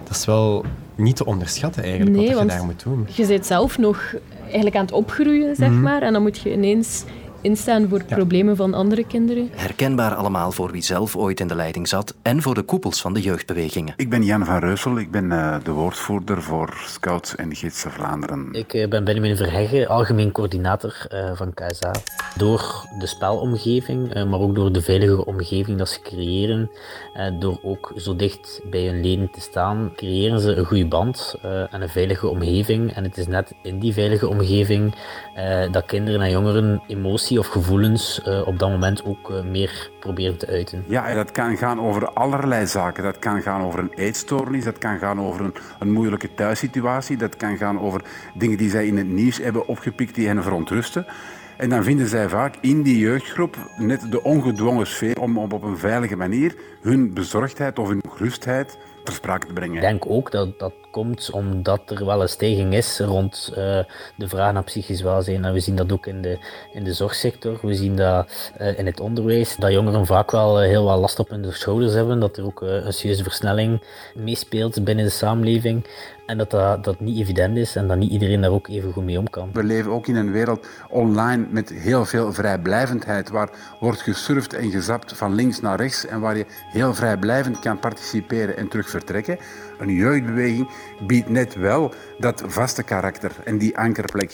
Dat 0.05 0.17
is 0.17 0.25
wel 0.25 0.65
niet 0.95 1.17
te 1.17 1.25
onderschatten 1.25 1.83
eigenlijk, 1.83 2.17
nee, 2.17 2.35
wat 2.35 2.39
je 2.39 2.47
daar 2.47 2.65
moet 2.65 2.83
doen. 2.83 3.07
Je 3.13 3.25
zit 3.25 3.47
zelf 3.47 3.79
nog 3.79 4.15
eigenlijk 4.45 4.77
aan 4.77 4.85
het 4.85 4.93
opgroeien, 4.93 5.57
zeg 5.57 5.71
mhm. 5.71 5.81
maar. 5.81 6.03
En 6.03 6.13
dan 6.13 6.23
moet 6.23 6.39
je 6.39 6.53
ineens 6.53 7.05
instaan 7.41 7.89
voor 7.89 8.05
problemen 8.05 8.57
van 8.57 8.75
andere 8.75 9.07
kinderen. 9.07 9.51
Herkenbaar 9.55 10.15
allemaal 10.15 10.53
voor 10.53 10.71
wie 10.71 10.83
zelf 10.83 11.17
ooit 11.17 11.41
in 11.41 11.49
de 11.49 11.55
leiding 11.55 11.89
zat 11.89 12.15
en 12.23 12.43
voor 12.43 12.55
de 12.55 12.63
koepels 12.63 13.01
van 13.01 13.15
de 13.15 13.21
jeugdbewegingen. 13.21 13.95
Ik 13.97 14.11
ben 14.11 14.25
Jan 14.25 14.45
van 14.45 14.59
Reusel, 14.59 14.99
ik 14.99 15.11
ben 15.11 15.25
uh, 15.25 15.57
de 15.63 15.71
woordvoerder 15.71 16.43
voor 16.43 16.83
Scouts 16.87 17.37
en 17.37 17.57
Gidsen 17.57 17.91
Vlaanderen. 17.91 18.49
Ik 18.53 18.75
uh, 18.75 18.89
ben 18.89 19.05
Benjamin 19.05 19.37
Verheggen, 19.37 19.89
algemeen 19.89 20.33
coördinator 20.33 21.07
uh, 21.13 21.31
van 21.35 21.55
KSA. 21.55 21.93
Door 22.37 22.87
de 22.99 23.07
spelomgeving, 23.07 24.15
maar 24.15 24.41
ook 24.41 24.55
door 24.55 24.73
de 24.73 24.83
veilige 24.83 25.25
omgeving 25.25 25.79
dat 25.79 25.89
ze 25.89 26.01
creëren, 26.01 26.71
door 27.39 27.59
ook 27.63 27.93
zo 27.97 28.17
dicht 28.17 28.61
bij 28.71 28.87
hun 28.87 29.01
leden 29.01 29.31
te 29.31 29.41
staan, 29.41 29.93
creëren 29.97 30.41
ze 30.41 30.55
een 30.55 30.65
goede 30.65 30.87
band 30.87 31.35
en 31.43 31.83
een 31.83 31.89
veilige 31.89 32.29
omgeving. 32.29 32.93
En 32.93 33.05
het 33.05 33.17
is 33.17 33.27
net 33.27 33.53
in 33.63 33.79
die 33.79 33.93
veilige 33.93 34.29
omgeving 34.29 34.95
dat 35.71 35.87
kinderen 35.87 36.21
en 36.21 36.31
jongeren 36.31 36.83
emoties 36.87 37.28
of 37.37 37.47
gevoelens 37.47 38.21
uh, 38.27 38.47
op 38.47 38.59
dat 38.59 38.71
moment 38.71 39.05
ook 39.05 39.31
uh, 39.31 39.43
meer 39.43 39.91
proberen 40.01 40.39
te 40.39 40.47
uiten. 40.47 40.85
Ja, 40.87 41.15
dat 41.15 41.31
kan 41.31 41.57
gaan 41.57 41.81
over 41.81 42.13
allerlei 42.13 42.67
zaken. 42.67 43.03
Dat 43.03 43.19
kan 43.19 43.43
gaan 43.43 43.63
over 43.63 43.79
een 43.79 43.93
eetstoornis, 43.95 44.65
dat 44.65 44.79
kan 44.79 44.99
gaan 44.99 45.21
over 45.21 45.45
een, 45.45 45.55
een 45.79 45.93
moeilijke 45.93 46.35
thuissituatie, 46.35 47.17
dat 47.17 47.37
kan 47.37 47.57
gaan 47.57 47.81
over 47.81 48.05
dingen 48.35 48.59
die 48.59 48.71
zij 48.71 48.87
in 48.87 48.97
het 48.97 49.09
nieuws 49.09 49.39
hebben 49.39 49.67
opgepikt 49.67 50.15
die 50.15 50.27
hen 50.27 50.43
verontrusten. 50.43 51.07
En 51.57 51.69
dan 51.69 51.85
vinden 51.85 52.09
zij 52.09 52.29
vaak 52.29 52.55
in 52.61 52.83
die 52.83 52.99
jeugdgroep 52.99 53.57
net 53.77 54.11
de 54.11 54.23
ongedwongen 54.23 54.87
sfeer 54.87 55.21
om 55.21 55.39
op 55.39 55.63
een 55.63 55.79
veilige 55.79 56.17
manier 56.17 56.55
hun 56.81 57.15
bezorgdheid 57.15 57.79
of 57.79 57.89
hun 57.89 58.03
gerustheid 58.09 58.79
ter 59.05 59.15
sprake 59.15 59.47
te 59.47 59.53
brengen. 59.53 59.75
Ik 59.75 59.81
denk 59.81 60.11
ook 60.11 60.31
dat 60.31 60.59
dat 60.59 60.75
komt 60.91 61.31
omdat 61.31 61.81
er 61.91 62.05
wel 62.05 62.23
een 62.23 62.29
stijging 62.29 62.75
is 62.75 62.99
rond 62.99 63.49
uh, 63.51 63.57
de 64.17 64.29
vraag 64.29 64.53
naar 64.53 64.65
psychisch 64.65 65.03
welzijn. 65.03 65.45
En 65.45 65.53
we 65.53 65.61
zien 65.61 65.77
dat 65.77 65.93
ook 65.93 66.07
in 66.07 66.23
de, 66.23 66.39
in 66.73 66.85
de 66.85 66.93
zorgsector. 66.93 67.59
We 67.63 67.75
zien 67.75 67.97
dat 67.97 68.53
uh, 68.61 68.79
in 68.79 68.87
het 68.87 69.01
onderwijs, 69.01 69.57
dat 69.57 69.73
jongeren 69.73 70.07
vaak 70.07 70.31
wel 70.31 70.63
uh, 70.63 70.69
heel 70.69 70.85
wat 70.85 70.99
last 70.99 71.19
op 71.19 71.29
hun 71.29 71.53
schouders 71.53 71.93
hebben. 71.93 72.21
Dat 72.21 72.37
er 72.37 72.45
ook 72.45 72.61
een 72.61 72.93
serieuze 72.93 73.23
versnelling 73.23 73.83
meespeelt 74.15 74.85
binnen 74.85 75.05
de 75.05 75.11
samenleving. 75.11 75.87
En 76.27 76.39
dat, 76.39 76.51
dat 76.51 76.85
dat 76.85 77.01
niet 77.01 77.19
evident 77.19 77.57
is 77.57 77.77
en 77.77 77.87
dat 77.89 77.97
niet 77.97 78.11
iedereen 78.11 78.41
daar 78.41 78.51
ook 78.51 78.69
even 78.69 78.93
goed 78.93 79.05
mee 79.05 79.19
om 79.19 79.31
kan. 79.31 79.51
We 79.53 79.65
leven 79.65 79.91
ook 79.91 80.07
in 80.07 80.17
een 80.17 80.33
wereld 80.33 80.67
online 80.89 81.47
met 81.51 81.69
heel 81.71 82.05
veel 82.05 82.33
vrijblijvendheid, 82.33 83.29
waar 83.31 83.51
wordt 83.81 84.01
gesurfd 84.01 84.55
en 84.55 84.71
gezapt 84.71 85.17
van 85.17 85.35
links 85.35 85.61
naar 85.61 85.81
rechts 85.81 86.07
en 86.07 86.21
waar 86.21 86.37
je 86.37 86.47
heel 86.73 86.95
vrijblijvend 86.95 87.59
kan 87.59 87.79
participeren 87.79 88.57
en 88.57 88.69
terug 88.69 88.91
vertrekken. 88.91 89.39
Een 89.79 89.95
jeugdbeweging 89.95 90.69
biedt 91.07 91.29
net 91.29 91.55
wel 91.55 91.95
dat 92.19 92.43
vaste 92.47 92.83
karakter 92.83 93.33
en 93.45 93.59
die 93.59 93.79
ankerplek. 93.79 94.31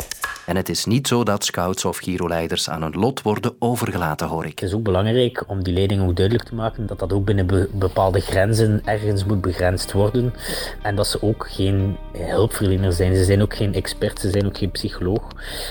En 0.47 0.57
het 0.57 0.69
is 0.69 0.85
niet 0.85 1.09
zo 1.09 1.23
dat 1.23 1.45
scouts 1.45 1.85
of 1.85 1.97
giroleiders 1.97 2.71
aan 2.71 2.83
hun 2.83 2.93
lot 2.93 3.23
worden 3.23 3.55
overgelaten, 3.59 4.27
hoor 4.27 4.45
ik. 4.45 4.59
Het 4.59 4.69
is 4.69 4.75
ook 4.75 4.83
belangrijk 4.83 5.45
om 5.47 5.63
die 5.63 5.75
leiding 5.75 6.03
ook 6.03 6.17
duidelijk 6.17 6.49
te 6.49 6.55
maken 6.55 6.87
dat 6.87 6.99
dat 6.99 7.13
ook 7.13 7.25
binnen 7.25 7.69
bepaalde 7.73 8.21
grenzen 8.21 8.83
ergens 8.85 9.25
moet 9.25 9.41
begrensd 9.41 9.93
worden. 9.93 10.35
En 10.83 10.97
dat 10.97 11.07
ze 11.07 11.23
ook 11.23 11.47
geen 11.51 11.97
hulpverlener 12.13 12.93
zijn. 12.93 13.17
Ze 13.17 13.25
zijn 13.25 13.43
ook 13.43 13.55
geen 13.55 13.75
expert, 13.75 14.21
ze 14.21 14.31
zijn 14.31 14.47
ook 14.47 14.59
geen 14.59 14.71
psycholoog. 14.71 15.23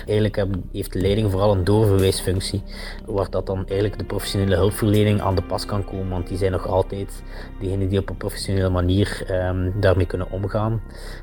Eigenlijk 0.07 0.45
heeft 0.71 0.93
de 0.93 0.99
leiding 0.99 1.31
vooral 1.31 1.51
een 1.51 1.63
doorverwijsfunctie, 1.63 2.63
waar 3.05 3.29
dat 3.29 3.45
dan 3.45 3.57
eigenlijk 3.57 3.97
de 3.97 4.05
professionele 4.05 4.55
hulpverlening 4.55 5.21
aan 5.21 5.35
de 5.35 5.43
pas 5.43 5.65
kan 5.65 5.85
komen. 5.85 6.09
Want 6.09 6.27
die 6.27 6.37
zijn 6.37 6.51
nog 6.51 6.67
altijd 6.67 7.23
degene 7.59 7.87
die 7.87 7.99
op 7.99 8.09
een 8.09 8.17
professionele 8.17 8.69
manier 8.69 9.25
um, 9.31 9.73
daarmee 9.79 10.05
kunnen 10.05 10.31
omgaan. 10.31 10.81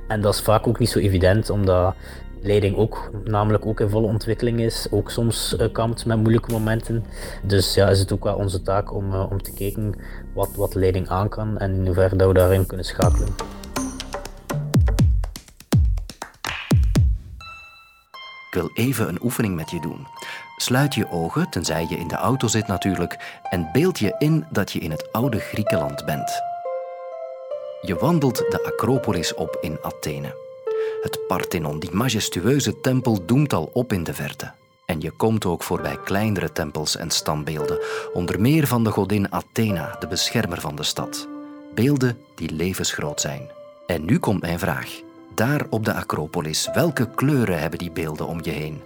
En 0.09 0.21
dat 0.21 0.35
is 0.35 0.40
vaak 0.40 0.66
ook 0.66 0.78
niet 0.78 0.90
zo 0.90 0.99
evident, 0.99 1.50
omdat 1.50 1.95
leiding 2.42 2.76
ook 2.76 3.11
namelijk 3.25 3.66
ook 3.66 3.80
in 3.80 3.88
volle 3.88 4.06
ontwikkeling 4.06 4.61
is, 4.61 4.87
ook 4.90 5.11
soms 5.11 5.56
uh, 5.61 5.73
kampt 5.73 6.06
met 6.06 6.18
moeilijke 6.18 6.52
momenten. 6.52 7.04
Dus 7.42 7.75
ja, 7.75 7.88
is 7.88 7.99
het 7.99 8.12
ook 8.12 8.25
wel 8.25 8.37
onze 8.37 8.62
taak 8.62 8.94
om, 8.94 9.12
uh, 9.12 9.30
om 9.30 9.42
te 9.42 9.52
kijken 9.52 9.94
wat, 10.35 10.50
wat 10.54 10.75
leiding 10.75 11.09
aan 11.09 11.28
kan 11.28 11.59
en 11.59 11.75
in 11.75 11.87
hoeverre 11.87 12.26
we 12.26 12.35
daarin 12.35 12.66
kunnen 12.66 12.87
schakelen. 12.87 13.28
Ik 18.50 18.56
wil 18.56 18.70
even 18.75 19.09
een 19.09 19.23
oefening 19.23 19.54
met 19.54 19.70
je 19.70 19.80
doen. 19.80 20.06
Sluit 20.56 20.94
je 20.94 21.11
ogen, 21.11 21.50
tenzij 21.50 21.87
je 21.88 21.97
in 21.97 22.09
de 22.09 22.14
auto 22.14 22.49
zit 22.49 22.66
natuurlijk, 22.66 23.40
en 23.50 23.68
beeld 23.73 23.99
je 23.99 24.14
in 24.18 24.44
dat 24.50 24.73
je 24.73 24.78
in 24.78 24.90
het 24.90 25.12
oude 25.12 25.38
Griekenland 25.38 26.04
bent. 26.04 26.30
Je 27.80 27.94
wandelt 27.94 28.37
de 28.37 28.73
Acropolis 28.73 29.35
op 29.35 29.59
in 29.61 29.78
Athene. 29.82 30.50
Het 31.00 31.26
Parthenon, 31.26 31.78
die 31.78 31.90
majestueuze 31.92 32.80
tempel, 32.80 33.26
doemt 33.26 33.52
al 33.52 33.71
op 33.73 33.92
in 33.92 34.04
de 34.04 34.14
verte. 34.14 34.52
En 34.87 35.00
je 35.00 35.11
komt 35.11 35.45
ook 35.45 35.62
voorbij 35.62 35.99
kleinere 36.04 36.52
tempels 36.52 36.97
en 36.97 37.11
standbeelden, 37.11 37.78
onder 38.12 38.40
meer 38.40 38.66
van 38.66 38.85
de 38.85 38.90
godin 38.90 39.33
Athena, 39.33 39.97
de 39.99 40.07
beschermer 40.07 40.61
van 40.61 40.76
de 40.76 40.83
stad. 40.83 41.28
Beelden 41.75 42.19
die 42.35 42.50
levensgroot 42.52 43.21
zijn. 43.21 43.50
En 43.87 44.04
nu 44.04 44.19
komt 44.19 44.40
mijn 44.40 44.59
vraag. 44.59 45.00
Daar 45.35 45.66
op 45.71 45.85
de 45.85 45.95
Acropolis, 45.95 46.69
welke 46.75 47.11
kleuren 47.14 47.61
hebben 47.61 47.78
die 47.78 47.90
beelden 47.90 48.26
om 48.26 48.38
je 48.42 48.50
heen? 48.50 48.83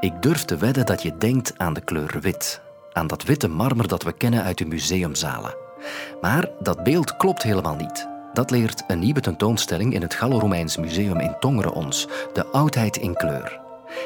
Ik 0.00 0.22
durf 0.22 0.44
te 0.44 0.56
wedden 0.56 0.86
dat 0.86 1.02
je 1.02 1.18
denkt 1.18 1.52
aan 1.56 1.74
de 1.74 1.80
kleur 1.80 2.18
wit, 2.20 2.60
aan 2.92 3.06
dat 3.06 3.22
witte 3.22 3.48
marmer 3.48 3.88
dat 3.88 4.02
we 4.02 4.12
kennen 4.12 4.42
uit 4.42 4.58
de 4.58 4.66
museumzalen. 4.66 5.54
Maar 6.20 6.50
dat 6.60 6.82
beeld 6.82 7.16
klopt 7.16 7.42
helemaal 7.42 7.76
niet. 7.76 8.17
Dat 8.32 8.50
leert 8.50 8.84
een 8.86 8.98
nieuwe 8.98 9.20
tentoonstelling 9.20 9.94
in 9.94 10.02
het 10.02 10.14
Gallo-Romeins 10.14 10.76
Museum 10.76 11.20
in 11.20 11.36
Tongeren 11.38 11.72
ons, 11.72 12.08
de 12.32 12.46
oudheid 12.46 12.96
in 12.96 13.14
kleur. 13.14 13.60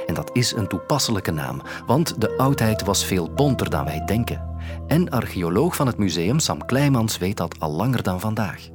En 0.07 0.14
dat 0.14 0.31
is 0.33 0.52
een 0.52 0.69
toepasselijke 0.69 1.31
naam, 1.31 1.61
want 1.87 2.21
de 2.21 2.37
oudheid 2.37 2.85
was 2.85 3.05
veel 3.05 3.31
bonter 3.35 3.71
dan 3.71 3.85
wij 3.85 4.02
denken. 4.07 4.50
En 4.87 5.11
archeoloog 5.11 5.76
van 5.76 5.87
het 5.87 5.99
museum, 5.99 6.38
Sam 6.38 6.67
Kleimans, 6.67 7.19
weet 7.19 7.37
dat 7.37 7.57
al 7.59 7.71
langer 7.71 8.02
dan 8.02 8.21
vandaag. 8.21 8.69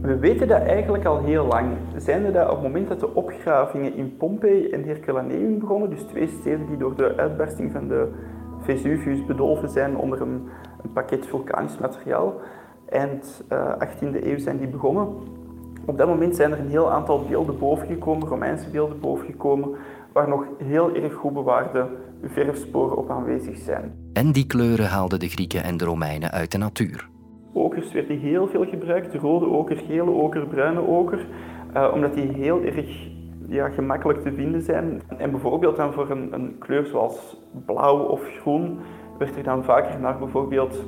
We 0.00 0.18
weten 0.18 0.48
dat 0.48 0.62
eigenlijk 0.62 1.04
al 1.04 1.24
heel 1.24 1.46
lang. 1.46 1.76
Zijn 1.96 2.32
dat 2.32 2.44
op 2.44 2.54
het 2.54 2.62
moment 2.62 2.88
dat 2.88 3.00
de 3.00 3.14
opgravingen 3.14 3.96
in 3.96 4.16
Pompeii 4.16 4.70
en 4.70 4.84
Herculaneum 4.84 5.58
begonnen, 5.58 5.90
dus 5.90 6.02
twee 6.02 6.28
steden 6.40 6.66
die 6.66 6.76
door 6.76 6.96
de 6.96 7.16
uitbarsting 7.16 7.72
van 7.72 7.88
de 7.88 8.08
Vesuvius 8.60 9.26
bedolven 9.26 9.68
zijn 9.68 9.96
onder 9.96 10.20
een, 10.20 10.48
een 10.82 10.92
pakket 10.92 11.26
vulkanisch 11.26 11.78
materiaal, 11.78 12.34
eind 12.90 13.42
18e 13.44 14.14
eh, 14.14 14.30
eeuw 14.30 14.38
zijn 14.38 14.58
die 14.58 14.68
begonnen. 14.68 15.08
Op 15.84 15.98
dat 15.98 16.08
moment 16.08 16.36
zijn 16.36 16.52
er 16.52 16.58
een 16.58 16.68
heel 16.68 16.92
aantal 16.92 17.24
beelden 17.24 17.58
bovengekomen, 17.58 18.28
Romeinse 18.28 18.70
beelden 18.70 19.00
bovengekomen, 19.00 19.70
waar 20.12 20.28
nog 20.28 20.44
heel 20.58 20.94
erg 20.94 21.14
goed 21.14 21.32
bewaarde 21.32 21.86
verfsporen 22.22 22.96
op 22.96 23.10
aanwezig 23.10 23.58
zijn. 23.58 23.94
En 24.12 24.32
die 24.32 24.46
kleuren 24.46 24.86
haalden 24.86 25.18
de 25.18 25.28
Grieken 25.28 25.64
en 25.64 25.76
de 25.76 25.84
Romeinen 25.84 26.30
uit 26.30 26.52
de 26.52 26.58
natuur. 26.58 27.08
Okers 27.52 27.92
werden 27.92 28.18
heel 28.18 28.48
veel 28.48 28.66
gebruikt, 28.66 29.14
rode 29.14 29.46
oker, 29.46 29.76
gele 29.76 30.10
oker, 30.10 30.46
bruine 30.46 30.86
oker, 30.86 31.26
uh, 31.74 31.90
omdat 31.94 32.14
die 32.14 32.32
heel 32.32 32.62
erg 32.62 33.08
ja, 33.48 33.68
gemakkelijk 33.68 34.22
te 34.22 34.32
vinden 34.32 34.62
zijn. 34.62 35.02
En 35.16 35.30
bijvoorbeeld 35.30 35.76
dan 35.76 35.92
voor 35.92 36.10
een, 36.10 36.32
een 36.32 36.58
kleur 36.58 36.86
zoals 36.86 37.36
blauw 37.66 37.98
of 37.98 38.20
groen 38.40 38.78
werd 39.18 39.36
er 39.36 39.42
dan 39.42 39.64
vaker 39.64 40.00
naar 40.00 40.18
bijvoorbeeld 40.18 40.84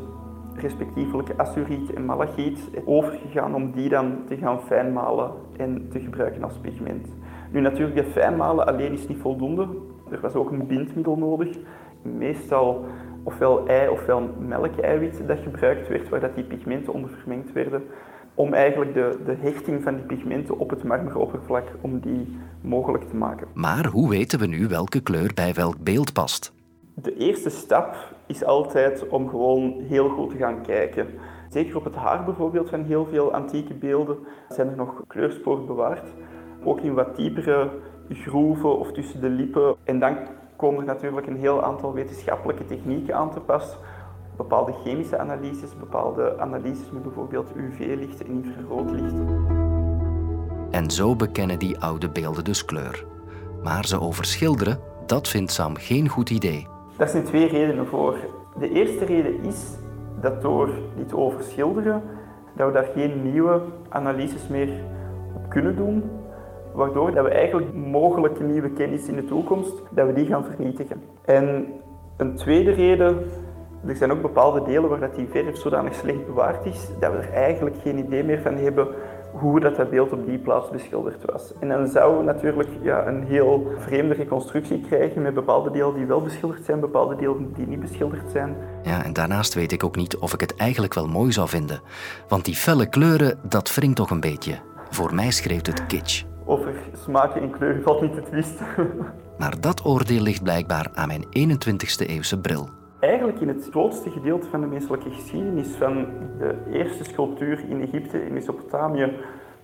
respectievelijk 0.57 1.29
azuriet 1.37 1.93
en 1.93 2.05
malachiet, 2.05 2.71
overgegaan 2.85 3.55
om 3.55 3.73
die 3.73 3.89
dan 3.89 4.19
te 4.27 4.37
gaan 4.37 4.61
fijnmalen 4.63 5.31
en 5.57 5.89
te 5.91 6.01
gebruiken 6.01 6.43
als 6.43 6.59
pigment. 6.61 7.09
Nu 7.51 7.61
natuurlijk, 7.61 7.97
dat 7.97 8.13
fijnmalen 8.13 8.67
alleen 8.67 8.93
is 8.93 9.09
niet 9.09 9.21
voldoende. 9.21 9.69
Er 10.11 10.21
was 10.21 10.35
ook 10.35 10.51
een 10.51 10.67
bindmiddel 10.67 11.17
nodig. 11.17 11.59
Meestal 12.03 12.85
ofwel 13.23 13.67
ei 13.67 13.89
ofwel 13.89 14.31
melkeiwit 14.39 15.23
dat 15.27 15.39
gebruikt 15.39 15.89
werd, 15.89 16.09
waar 16.09 16.21
dat 16.21 16.35
die 16.35 16.45
pigmenten 16.45 16.93
onder 16.93 17.11
vermengd 17.11 17.53
werden, 17.53 17.83
om 18.35 18.53
eigenlijk 18.53 18.95
de, 18.95 19.19
de 19.25 19.37
hechting 19.41 19.83
van 19.83 19.95
die 19.95 20.05
pigmenten 20.05 20.59
op 20.59 20.71
het 20.71 20.85
marmeroppervlak, 20.85 21.69
om 21.81 22.01
die 22.01 22.39
mogelijk 22.61 23.09
te 23.09 23.17
maken. 23.17 23.47
Maar 23.55 23.87
hoe 23.87 24.09
weten 24.09 24.39
we 24.39 24.47
nu 24.47 24.69
welke 24.69 25.01
kleur 25.01 25.31
bij 25.35 25.55
welk 25.55 25.77
beeld 25.79 26.13
past? 26.13 26.53
De 26.95 27.17
eerste 27.17 27.51
stap 27.51 27.97
is 28.33 28.45
altijd 28.45 29.09
om 29.09 29.29
gewoon 29.29 29.75
heel 29.89 30.09
goed 30.09 30.31
te 30.31 30.37
gaan 30.37 30.63
kijken. 30.63 31.07
Zeker 31.49 31.77
op 31.77 31.85
het 31.85 31.95
haar 31.95 32.25
bijvoorbeeld 32.25 32.71
van 32.71 32.85
heel 32.85 33.07
veel 33.07 33.33
antieke 33.33 33.75
beelden 33.75 34.19
zijn 34.49 34.69
er 34.69 34.77
nog 34.77 35.03
kleursporen 35.07 35.67
bewaard. 35.67 36.09
Ook 36.65 36.81
in 36.81 36.95
wat 36.95 37.17
diepere 37.17 37.71
groeven 38.09 38.79
of 38.79 38.93
tussen 38.93 39.21
de 39.21 39.29
lippen. 39.29 39.75
En 39.85 39.99
dan 39.99 40.17
komen 40.57 40.81
er 40.81 40.87
natuurlijk 40.87 41.27
een 41.27 41.37
heel 41.37 41.63
aantal 41.63 41.93
wetenschappelijke 41.93 42.65
technieken 42.65 43.17
aan 43.17 43.31
te 43.31 43.41
pas. 43.41 43.77
Bepaalde 44.37 44.73
chemische 44.85 45.19
analyses, 45.19 45.79
bepaalde 45.79 46.39
analyses 46.39 46.91
met 46.91 47.03
bijvoorbeeld 47.03 47.49
UV-licht 47.57 48.23
en 48.23 48.31
infraroodlicht. 48.31 49.15
En 50.71 50.91
zo 50.91 51.17
bekennen 51.17 51.59
die 51.59 51.79
oude 51.79 52.09
beelden 52.09 52.45
dus 52.45 52.65
kleur. 52.65 53.05
Maar 53.63 53.87
ze 53.87 54.01
overschilderen, 54.01 54.79
dat 55.07 55.29
vindt 55.29 55.53
Sam 55.53 55.77
geen 55.77 56.09
goed 56.09 56.31
idee. 56.31 56.72
Daar 57.03 57.11
zijn 57.11 57.25
twee 57.25 57.49
redenen 57.49 57.87
voor. 57.87 58.17
De 58.59 58.71
eerste 58.71 59.05
reden 59.05 59.45
is 59.45 59.77
dat 60.21 60.43
door 60.43 60.71
dit 60.97 61.15
overschilderen, 61.15 62.03
dat 62.57 62.67
we 62.67 62.73
daar 62.73 62.89
geen 62.95 63.33
nieuwe 63.33 63.61
analyses 63.89 64.49
meer 64.49 64.69
op 65.35 65.49
kunnen 65.49 65.77
doen, 65.77 66.11
waardoor 66.73 67.13
dat 67.15 67.25
we 67.25 67.31
eigenlijk 67.31 67.75
mogelijke 67.75 68.43
nieuwe 68.43 68.71
kennis 68.71 69.07
in 69.07 69.17
de 69.17 69.25
toekomst, 69.25 69.83
dat 69.91 70.07
we 70.07 70.13
die 70.13 70.27
gaan 70.27 70.45
vernietigen. 70.45 71.03
En 71.25 71.67
een 72.17 72.35
tweede 72.35 72.71
reden, 72.71 73.19
er 73.87 73.97
zijn 73.97 74.13
ook 74.13 74.23
bepaalde 74.23 74.63
delen 74.63 74.89
waar 74.89 75.01
dat 75.01 75.15
die 75.15 75.29
verf 75.31 75.57
zodanig 75.57 75.95
slecht 75.95 76.27
bewaard 76.27 76.67
is, 76.67 76.89
dat 77.01 77.13
we 77.13 77.19
er 77.19 77.33
eigenlijk 77.33 77.77
geen 77.77 77.99
idee 77.99 78.25
meer 78.25 78.41
van 78.41 78.55
hebben 78.55 78.89
hoe 79.33 79.61
dat, 79.61 79.77
dat 79.77 79.91
beeld 79.91 80.13
op 80.13 80.27
die 80.27 80.39
plaats 80.39 80.71
beschilderd 80.71 81.25
was. 81.33 81.53
En 81.61 81.69
dan 81.69 81.87
zou 81.87 82.25
natuurlijk 82.25 82.69
ja, 82.83 83.07
een 83.07 83.25
heel 83.25 83.73
vreemde 83.79 84.15
reconstructie 84.15 84.81
krijgen 84.81 85.23
met 85.23 85.35
bepaalde 85.35 85.71
delen 85.71 85.95
die 85.95 86.07
wel 86.07 86.21
beschilderd 86.21 86.65
zijn, 86.65 86.81
bepaalde 86.81 87.17
delen 87.17 87.53
die 87.53 87.67
niet 87.67 87.81
beschilderd 87.81 88.31
zijn. 88.31 88.57
Ja, 88.83 89.05
en 89.05 89.13
daarnaast 89.13 89.55
weet 89.55 89.73
ik 89.73 89.85
ook 89.85 89.97
niet 89.97 90.17
of 90.17 90.33
ik 90.33 90.41
het 90.41 90.57
eigenlijk 90.57 90.95
wel 90.95 91.07
mooi 91.07 91.33
zou 91.33 91.49
vinden. 91.49 91.81
Want 92.29 92.45
die 92.45 92.55
felle 92.55 92.89
kleuren, 92.89 93.39
dat 93.43 93.75
wringt 93.75 93.97
toch 93.97 94.11
een 94.11 94.21
beetje. 94.21 94.59
Voor 94.91 95.15
mij 95.15 95.31
schreef 95.31 95.67
het 95.67 95.87
kitsch. 95.87 96.25
Over 96.45 96.75
smaken 97.05 97.43
en 97.43 97.51
kleuren 97.51 97.83
valt 97.83 98.01
niet 98.01 98.15
te 98.15 98.23
twisten. 98.23 98.67
maar 99.39 99.61
dat 99.61 99.85
oordeel 99.85 100.21
ligt 100.21 100.43
blijkbaar 100.43 100.91
aan 100.95 101.09
mijn 101.09 101.25
21ste 101.25 102.07
eeuwse 102.07 102.41
bril. 102.41 102.82
Eigenlijk 103.03 103.41
in 103.41 103.49
het 103.49 103.69
grootste 103.71 104.11
gedeelte 104.11 104.49
van 104.49 104.61
de 104.61 104.67
menselijke 104.67 105.11
geschiedenis, 105.11 105.69
van 105.69 106.07
de 106.39 106.55
eerste 106.73 107.05
sculptuur 107.05 107.65
in 107.69 107.81
Egypte, 107.81 108.25
in 108.25 108.33
Mesopotamië, 108.33 109.13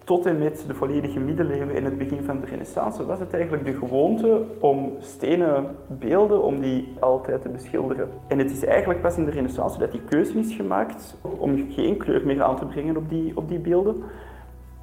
tot 0.05 0.27
en 0.27 0.39
met 0.39 0.65
de 0.67 0.75
volledige 0.75 1.21
middeleeuwen 1.21 1.75
en 1.75 1.85
het 1.85 1.99
begin 1.99 2.23
van 2.23 2.41
de 2.41 2.47
renaissance, 2.47 3.07
was 3.07 3.19
het 3.19 3.33
eigenlijk 3.33 3.65
de 3.65 3.75
gewoonte 3.75 4.43
om 4.61 4.93
stenen 4.99 5.77
beelden, 5.87 6.43
om 6.43 6.61
die 6.61 6.93
altijd 7.01 7.43
te 7.43 7.49
beschilderen. 7.49 8.09
En 8.29 8.39
het 8.39 8.51
is 8.51 8.65
eigenlijk 8.65 9.01
pas 9.03 9.17
in 9.17 9.25
de 9.25 9.31
renaissance 9.31 9.79
dat 9.79 9.93
die 9.93 10.03
keuze 10.09 10.39
is 10.39 10.55
gemaakt 10.55 11.17
om 11.39 11.71
geen 11.71 11.97
kleur 11.97 12.27
meer 12.27 12.43
aan 12.43 12.57
te 12.57 12.67
brengen 12.67 12.97
op 12.97 13.09
die, 13.09 13.37
op 13.37 13.49
die 13.49 13.59
beelden. 13.59 14.03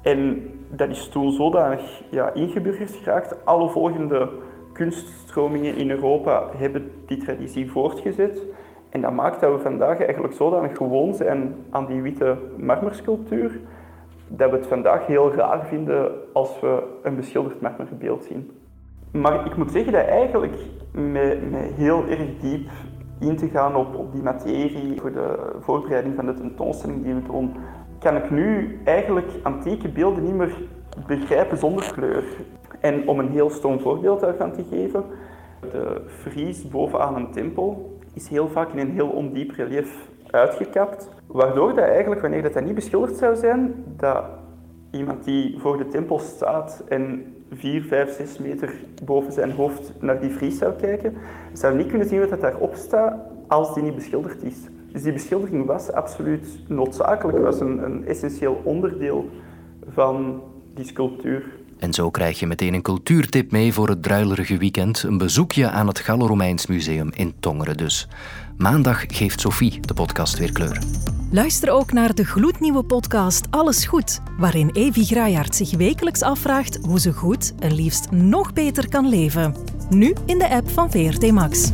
En 0.02 0.50
dat 0.68 0.88
is 0.88 1.08
toen 1.08 1.32
zodanig 1.32 2.02
ja, 2.10 2.32
ingeburgerd 2.32 2.90
geraakt. 2.90 3.44
Alle 3.44 3.68
volgende 3.68 4.28
kunststromingen 4.76 5.76
in 5.76 5.90
Europa 5.90 6.48
hebben 6.56 6.90
die 7.06 7.16
traditie 7.16 7.70
voortgezet. 7.70 8.42
En 8.90 9.00
dat 9.00 9.12
maakt 9.12 9.40
dat 9.40 9.52
we 9.52 9.58
vandaag 9.58 10.00
eigenlijk 10.00 10.34
zodanig 10.34 10.76
gewoon 10.76 11.14
zijn 11.14 11.54
aan 11.70 11.86
die 11.86 12.02
witte 12.02 12.36
marmersculptuur, 12.56 13.60
dat 14.28 14.50
we 14.50 14.56
het 14.56 14.66
vandaag 14.66 15.06
heel 15.06 15.32
raar 15.32 15.66
vinden 15.66 16.10
als 16.32 16.60
we 16.60 16.82
een 17.02 17.16
beschilderd 17.16 17.60
marmerbeeld 17.60 18.24
zien. 18.24 18.50
Maar 19.10 19.46
ik 19.46 19.56
moet 19.56 19.70
zeggen 19.70 19.92
dat 19.92 20.06
eigenlijk 20.06 20.54
met, 20.92 21.38
heel 21.74 22.06
erg 22.08 22.38
diep 22.40 22.68
in 23.20 23.36
te 23.36 23.48
gaan 23.48 23.76
op, 23.76 23.94
op 23.94 24.12
die 24.12 24.22
materie 24.22 25.00
voor 25.00 25.12
de 25.12 25.52
voorbereiding 25.60 26.14
van 26.14 26.26
de 26.26 26.34
tentoonstelling 26.34 27.04
die 27.04 27.14
we 27.14 27.22
doen, 27.22 27.56
kan 27.98 28.16
ik 28.16 28.30
nu 28.30 28.78
eigenlijk 28.84 29.30
antieke 29.42 29.88
beelden 29.88 30.24
niet 30.24 30.34
meer 30.34 30.54
begrijpen 31.06 31.58
zonder 31.58 31.92
kleur. 31.92 32.24
En 32.86 33.08
om 33.08 33.18
een 33.18 33.30
heel 33.30 33.50
stom 33.50 33.80
voorbeeld 33.80 34.20
daarvan 34.20 34.52
te 34.52 34.64
geven, 34.70 35.04
de 35.60 36.00
fries 36.06 36.68
bovenaan 36.68 37.16
een 37.16 37.30
tempel 37.30 37.98
is 38.14 38.28
heel 38.28 38.48
vaak 38.48 38.72
in 38.72 38.78
een 38.78 38.90
heel 38.90 39.08
ondiep 39.08 39.50
relief 39.50 40.08
uitgekapt, 40.30 41.10
waardoor 41.26 41.74
dat 41.74 41.84
eigenlijk, 41.84 42.20
wanneer 42.20 42.42
dat, 42.42 42.52
dat 42.52 42.64
niet 42.64 42.74
beschilderd 42.74 43.16
zou 43.16 43.36
zijn, 43.36 43.74
dat 43.96 44.24
iemand 44.90 45.24
die 45.24 45.58
voor 45.58 45.78
de 45.78 45.88
tempel 45.88 46.18
staat 46.18 46.84
en 46.88 47.34
4, 47.52 47.82
5, 47.82 48.16
6 48.16 48.38
meter 48.38 48.74
boven 49.04 49.32
zijn 49.32 49.50
hoofd 49.50 49.92
naar 50.00 50.20
die 50.20 50.30
fries 50.30 50.58
zou 50.58 50.72
kijken, 50.72 51.14
zou 51.52 51.76
niet 51.76 51.86
kunnen 51.86 52.08
zien 52.08 52.20
wat 52.20 52.30
dat 52.30 52.40
daarop 52.40 52.74
staat 52.74 53.14
als 53.46 53.74
die 53.74 53.82
niet 53.82 53.94
beschilderd 53.94 54.42
is. 54.42 54.56
Dus 54.92 55.02
die 55.02 55.12
beschildering 55.12 55.66
was 55.66 55.92
absoluut 55.92 56.58
noodzakelijk, 56.68 57.38
was 57.38 57.60
een, 57.60 57.84
een 57.84 58.06
essentieel 58.06 58.60
onderdeel 58.64 59.28
van 59.88 60.42
die 60.74 60.84
sculptuur. 60.84 61.64
En 61.78 61.92
zo 61.92 62.10
krijg 62.10 62.38
je 62.38 62.46
meteen 62.46 62.74
een 62.74 62.82
cultuurtip 62.82 63.50
mee 63.50 63.72
voor 63.72 63.88
het 63.88 64.02
druilerige 64.02 64.56
weekend. 64.56 65.02
Een 65.02 65.18
bezoekje 65.18 65.70
aan 65.70 65.86
het 65.86 65.98
Gallo-Romeins 65.98 66.66
Museum 66.66 67.10
in 67.14 67.34
Tongeren 67.40 67.76
dus. 67.76 68.08
Maandag 68.56 69.04
geeft 69.08 69.40
Sophie 69.40 69.80
de 69.80 69.94
podcast 69.94 70.38
weer 70.38 70.52
kleur. 70.52 70.78
Luister 71.30 71.70
ook 71.70 71.92
naar 71.92 72.14
de 72.14 72.24
gloednieuwe 72.24 72.82
podcast 72.82 73.46
Alles 73.50 73.86
Goed, 73.86 74.20
waarin 74.38 74.70
Evi 74.72 75.04
Graaiaert 75.04 75.56
zich 75.56 75.70
wekelijks 75.70 76.22
afvraagt 76.22 76.78
hoe 76.82 77.00
ze 77.00 77.12
goed 77.12 77.54
en 77.58 77.74
liefst 77.74 78.10
nog 78.10 78.52
beter 78.52 78.88
kan 78.88 79.08
leven. 79.08 79.54
Nu 79.90 80.14
in 80.26 80.38
de 80.38 80.48
app 80.48 80.70
van 80.70 80.90
VRT 80.90 81.30
Max. 81.32 81.70